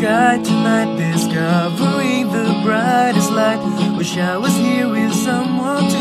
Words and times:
sky 0.00 0.38
tonight, 0.42 0.96
discovering 0.96 2.30
the 2.32 2.60
brightest 2.64 3.30
light. 3.32 3.60
Wish 3.98 4.16
I 4.16 4.36
was 4.38 4.54
here 4.56 4.88
with 4.88 5.12
someone 5.12 5.84
to 5.90 5.99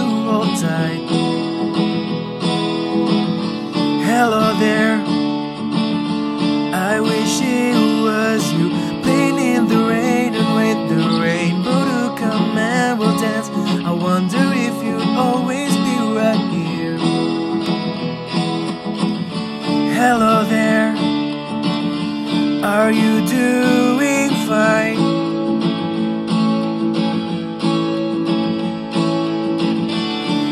are 22.69 22.91
you 22.91 23.25
doing 23.25 24.29
fine? 24.47 24.99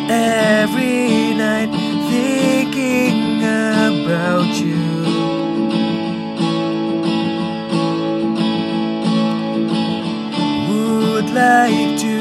Every 0.10 1.36
night 1.44 1.72
thinking 2.10 3.44
about 3.44 4.50
you. 4.66 4.84
Would 10.70 11.30
like 11.30 12.00
to 12.00 12.17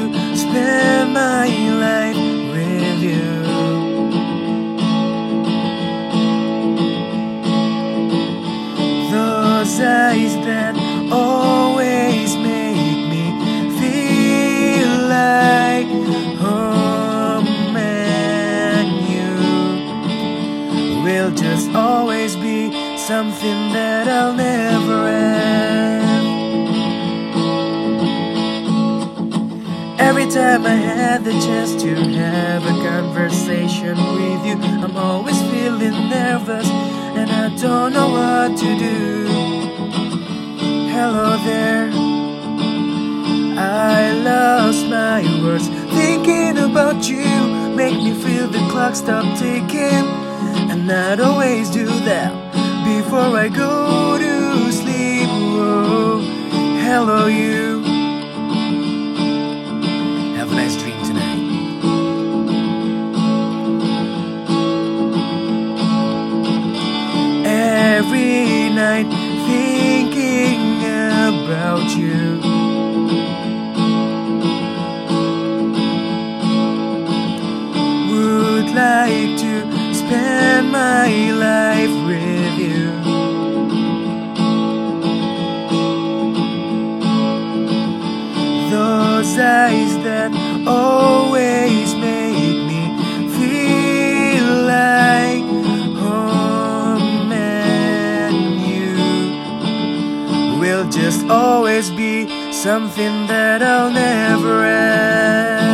eyes 10.07 10.35
that 10.45 10.73
always 11.11 12.35
make 12.37 12.99
me 13.11 13.25
feel 13.79 14.91
like 15.19 15.87
home 16.39 17.75
and 17.75 18.89
you 19.13 19.33
will 21.03 21.31
just 21.31 21.69
always 21.71 22.37
be 22.37 22.71
something 22.97 23.59
that 23.73 24.07
I'll 24.07 24.33
never 24.33 24.99
have. 25.19 26.27
Every 29.99 30.27
time 30.31 30.65
I 30.65 30.77
had 30.91 31.25
the 31.25 31.33
chance 31.33 31.75
to 31.83 31.95
have 31.95 32.63
a 32.63 32.75
conversation 32.91 33.97
with 34.15 34.45
you, 34.45 34.55
I'm 34.85 34.95
always 34.95 35.39
feeling 35.51 35.97
nervous 36.09 36.69
and 37.19 37.29
I 37.29 37.49
don't 37.61 37.91
know 37.91 38.09
what 38.09 38.57
to 38.57 38.79
do. 38.79 39.16
There, 41.07 41.89
I 43.57 44.11
lost 44.25 44.87
my 44.87 45.23
words 45.41 45.69
thinking 45.95 46.57
about 46.57 47.07
you. 47.07 47.23
Make 47.75 47.95
me 47.95 48.13
feel 48.13 48.47
the 48.49 48.59
clock 48.69 48.93
stop 48.93 49.23
ticking, 49.39 50.05
and 50.69 50.91
I'd 50.91 51.21
always 51.21 51.69
do 51.69 51.85
that 51.85 52.33
before 52.83 53.37
I 53.37 53.47
go 53.47 54.17
to 54.17 54.71
sleep. 54.73 55.29
Whoa. 55.29 56.19
Hello, 56.83 57.27
you. 57.27 57.56
Like 79.07 79.37
to 79.37 79.93
spend 79.93 80.71
my 80.71 81.31
life 81.31 81.95
with 82.09 82.53
you. 82.59 82.83
Those 88.69 89.31
eyes 89.39 89.93
that 90.07 90.31
always 90.67 91.93
make 91.95 92.59
me 92.69 92.83
feel 93.37 94.49
like 94.77 95.47
home 96.03 97.31
and 97.31 98.35
you 98.71 98.91
will 100.59 100.85
just 100.89 101.25
always 101.29 101.89
be 101.91 102.51
something 102.51 103.27
that 103.27 103.63
I'll 103.63 103.91
never 103.91 104.63
have. 104.65 105.66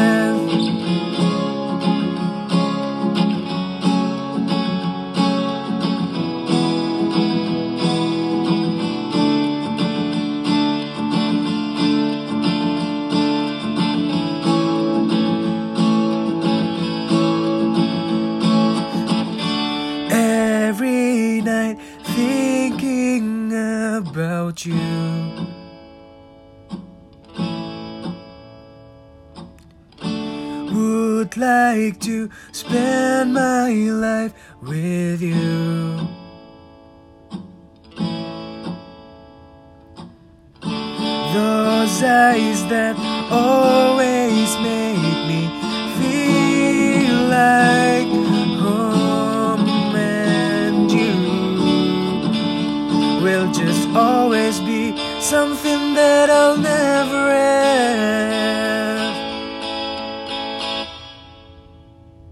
You. 24.66 25.47
Would 30.74 31.38
like 31.38 32.00
to 32.01 32.29
spend 32.51 33.34
my 33.34 33.72
life 33.72 34.34
with 34.62 35.22
you. 35.22 36.07
Those 41.34 42.03
eyes 42.03 42.66
that 42.68 42.95
always 43.31 44.57
make 44.59 45.28
me 45.28 45.63
something 55.43 55.93
that 55.93 56.29
I'll 56.29 56.57
never 56.57 57.29
end. 57.29 57.62